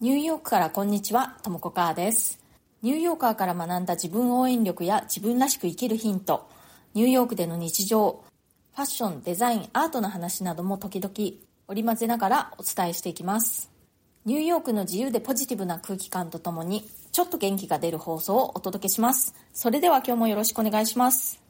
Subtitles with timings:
[0.00, 2.38] ニューヨークからこんにちは、ともこかーです。
[2.82, 6.48] ニューヨーカーから学んだ自分応援力や自分らしく生きるヒント、
[6.94, 8.22] ニューヨークでの日常、
[8.76, 11.42] ファッション、デザイン、アートの話なども時々織
[11.74, 13.72] り交ぜながらお伝えしていきます。
[14.24, 19.34] ニューヨークの自由でポジティブな空気感とともに、ちょっと元気が出る放送をお届けします。
[19.52, 21.42] それでは今日もよろしくお願いします。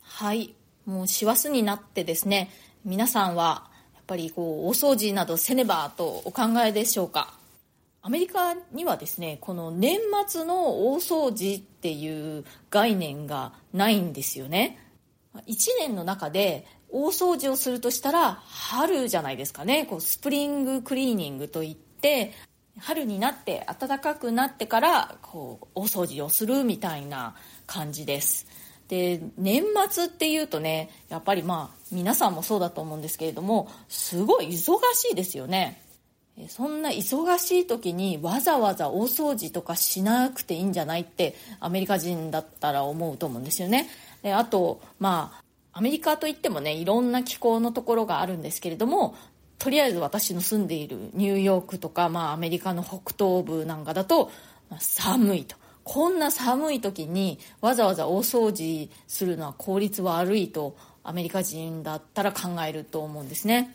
[0.00, 0.54] はい、
[0.86, 2.48] もう師走になってですね、
[2.86, 3.69] 皆さんは
[4.10, 7.32] ぱりこう大掃除などせねばとお考えでしょうか？
[8.02, 14.78] アメリカにはですねこの年末の大掃除っていう概念がないんですよね。
[15.46, 19.86] 1年の中で大掃除をするとしたら春じゃないですかね。
[19.86, 22.32] こうスプリングクリーニングといって
[22.80, 28.46] 春になって暖かくなってからこう大掃除をするみたいな感じです。
[28.88, 35.82] で年末っていうとねやっぱりまあ皆さんもそうだと思うんですけれどもすごい忙しいですよね
[36.48, 43.88] そんな忙しい時にわざわざ大掃除とかしなくていいんじゃないってアメリカ人だったら思うと思うんですよね。
[44.22, 45.42] であとまあ
[45.72, 49.14] アメリカといってもねいろんな気候のところがあるんですけれども
[49.58, 54.30] とりあえず私の住んでいるニューヨークとか、まあ、アメリカの北東部なんかだと、
[54.78, 63.74] 寒いとこんな寒い時にわざわざ大掃除するのは効率悪いとアメリカ人だったら考えると思うんですね。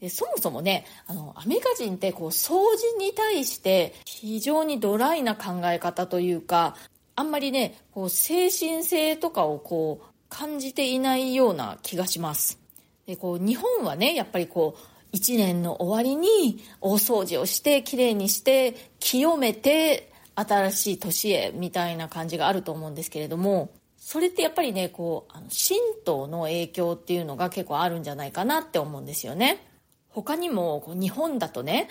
[0.00, 6.76] でそもそもねあのアメリカ人ってこう掃除に対して非常にドライな考え方というか
[7.16, 12.58] あんまりねこう精神性とかをこう感じていないような気がします
[13.06, 14.76] でこう日本はねやっぱりこ
[15.12, 23.70] う1年の終わりに大掃除をしてきれいにして清めて新しい年へみたいな感じがあると思うんですけれども
[24.14, 29.66] それってやっぱりねこうあの神道の影響っていうのが結構あるんじゃないかなって思うんですよね。
[30.08, 31.88] 他にもこう日本だとね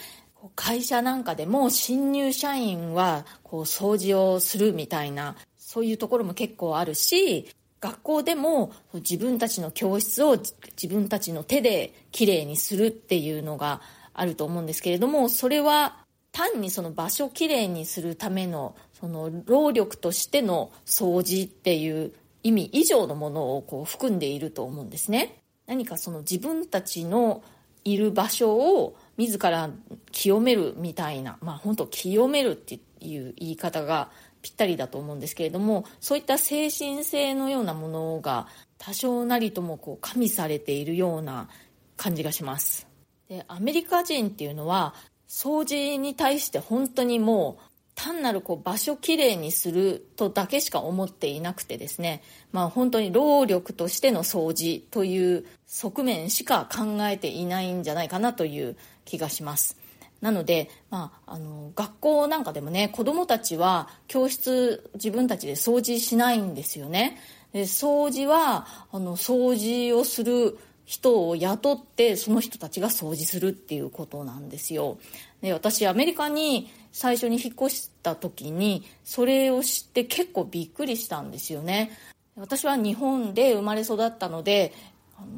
[0.56, 13.82] 会社なんかでも新入社員はこう掃除をするみたいなそういうところも結構あるし学校でも自分たちの教室を自分たちの手できれいにするっていうのが
[14.14, 15.98] あると思うんですけれどもそれは
[16.32, 25.44] 単にその場所をきれいにするためのその労力としての掃除っていう意味以上のものをこう含んでいると思うんですね。
[25.68, 27.44] 何かその自分たちの
[27.84, 29.70] いる場所を自ら
[30.14, 34.10] 清めるみたいな、まあ本当清めるっていう言い方が
[34.42, 38.48] ぴったりだと思うんですけれども、そういった精神性のようなものが
[38.78, 41.50] 多少なりともこう加味されているような
[41.98, 42.88] 感じがします。
[43.28, 44.94] で、アメリカ人っていうのは
[45.28, 52.22] 掃除に対して本当にもう単なるこう場所きれいにするとだけしか思っていなくてですね、
[52.52, 59.78] まあ、本当に労力としての掃除という側面しか考えていないんじゃないかなという気がします。
[60.22, 67.18] なので、まあ、あの学校なんかでもね子どもたちは教室自分たちで掃除しないんですよね。
[67.52, 74.98] で掃除はあの掃除をする人を雇ってその人たちが掃除するっていうことなんですよ。
[75.44, 81.92] で私アメリカに最初に引っ越した時にそれを知って結構びっくりしたんですよね。
[82.38, 84.74] 私は日本で生まれ育ったので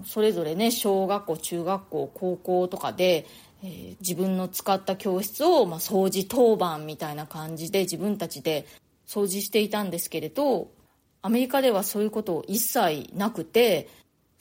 [0.06, 3.26] それぞれね小学校中学校高校とかで、
[3.64, 8.68] えー、自分の使った教室を、まあ、掃除当番みたいな感じで自分たちで
[9.08, 10.70] 掃除していたんですけれど
[11.24, 13.90] アメリカではそういうこと一切なくて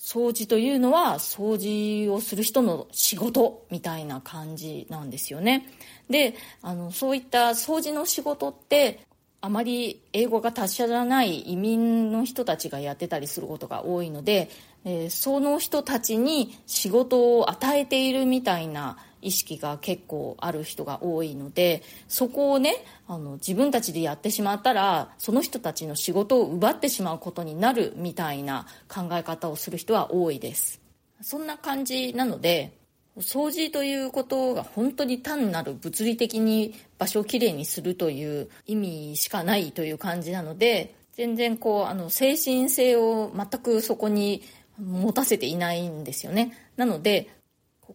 [0.04, 5.66] 掃除というのは掃除をする人の仕事みたいな感じなんですよね。
[6.10, 9.00] で、あの、そういった掃除の仕事って
[9.41, 14.50] あまり英語が達者じゃない移民の人たちがやってたりすることが多いので、
[14.84, 30.80] えー、その人たちに仕事を与えているみたいな意識が結構ある人が多いのでそこをねあの自分たちでやってしまったらその人たちの仕事を奪ってしまうことになるみたいな考え方をする人は多いです。
[31.20, 32.76] そんな感じなので
[33.18, 44.42] 掃除ということが本当に単なる物理的に場所をきれいにするという意味しかないという感じなので全然こうあの精神性を全くそこに
[44.82, 46.53] 持たせていないんですよね。
[46.77, 47.30] なので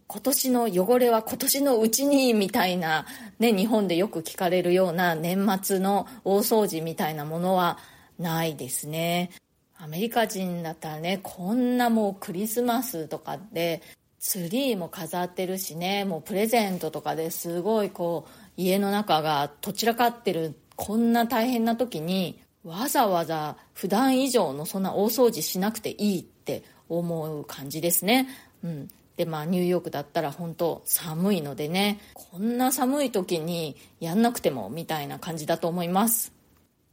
[0.07, 3.05] 今年の汚れは今年のうちにみたいな、
[3.39, 7.77] ね、日本でよく聞かれるような年末の大掃除みたいなものは
[8.17, 9.31] ないですね。
[9.77, 13.81] アメリカ人だったらね、こんなもうクリスマスとかで
[14.19, 28.27] ツリーも飾ってるしね、もうプレゼントとかですごいこう家の中がどちらかってるこんな大変な時にわざわざ普段以上のそんな大掃除しなくていいって思う感じですね。
[28.63, 28.87] うん。
[29.19, 36.31] でまあニューヨークだったら本当寒いのでねこんな寒い時にやんなくてもみたいな感じだと思います。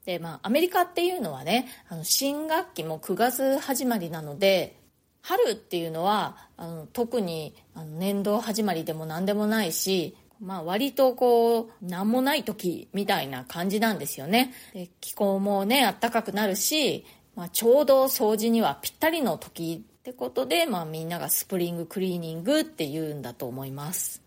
[0.07, 4.75] でまあアメリカっていうのはねあの新学期も9月始まりなので
[5.23, 14.53] 春っていうのはあの特にあの年度始まりでも何でもないしまあ割とこう何もない時みたいな感じなんですよね。
[14.75, 17.07] で気候もね暖かくなるし、
[17.37, 24.23] まあ、ちょうど掃除にはぴったりの時ってことで、まあ、みんながスプリングクリーニングって言うんだと思います。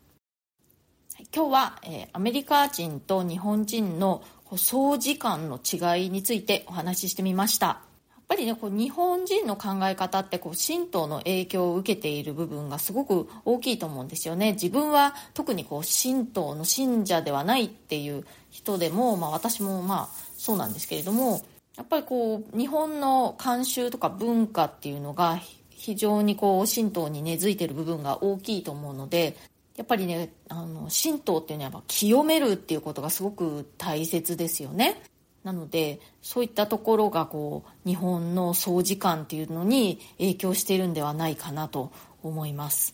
[1.33, 4.21] 今日は、えー、アメリカ人と日本人の
[4.51, 7.65] 掃除感の違いについてお話ししてみました。
[7.67, 7.75] や
[8.19, 14.51] っぱりね、こう日本人の考え方ってこう神道の影響を受けている部分がすごく大きいと思うんですよね。
[14.51, 21.39] 自分は特にこう神道の信者ではないっていう人でも、まあ私もまあそうなんですけれども、
[21.77, 25.39] やっぱりこう日本の慣習とか文化っていうのが
[25.79, 29.37] 非常にこう神道に根付いてる部分が大きいと思うので
[29.77, 35.01] やっぱりねあの神道っていうのはやっぱ清めるっていうことがすごく大切ですよね。
[35.45, 41.93] なのでそういったところがこう日本の掃除感っていうのに影響してるんではないかなと
[42.23, 42.93] 思います。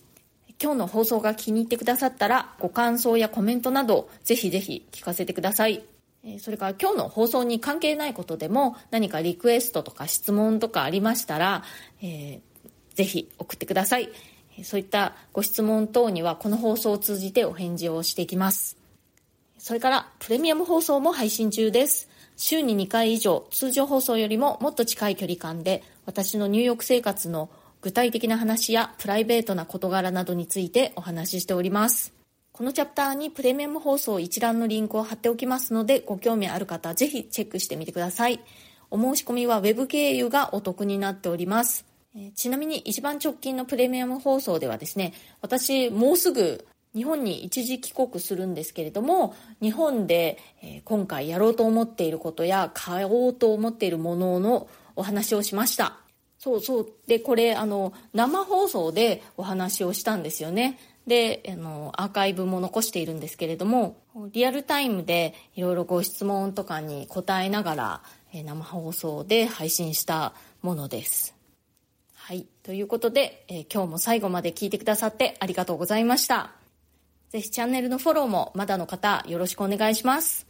[0.61, 5.83] 今日の放送が気に入ってくださったらご感想やコメントなどぜひぜひ聞かせてください。
[6.39, 11.63] それから今日の放送に関係ないことでも何かリクエストとか質問とかありましたら、
[12.03, 12.55] えー
[12.95, 14.09] ぜひ送ってください。
[14.63, 18.77] そういったご質問等にはこの放送を通じてお返事をしていきます。
[19.57, 22.09] それからプレミアム放送も配信中です。
[22.38, 27.50] 週に2回以上通常放送よりももっと近い距離感で私のニューヨーク生活の
[27.81, 32.13] 具体的な話やプライベートな事柄などについてお話ししております。
[32.51, 38.39] このチャプターにプレミアム放送一覧のリンクを貼っておきますのでご興味ある方ぜひチェックしてみてください。
[38.92, 41.86] お申し込みは Web 経由がお得になっております。
[42.15, 46.65] えちなみに一番直近のプレミアム放送ではですね、私もうすぐ
[46.95, 55.97] 日本に一時帰国するんですけれども、日本で、え今回やろうと思っていることや買おうと思っているもののお話をしました。
[56.39, 56.88] そうそう。
[57.06, 60.79] で、これ、あの、生放送でお話をしたんですよね。
[61.06, 63.97] で、あの、アーカイブも残しているんですけれども、
[64.31, 68.01] リアルタイムでいろいろご質問とかに答えながら、
[68.33, 71.34] 生放送で配信したものです。
[72.27, 72.48] はい。
[72.63, 76.54] ということで、えー、今日も最後まで聞いてくださってありがとうございました。
[77.30, 80.48] ぜひチャンネルのフォローもまだの方よろしくお願いします。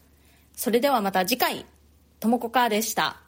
[0.54, 1.66] それではまた次回、
[2.22, 3.25] ともこかーでした。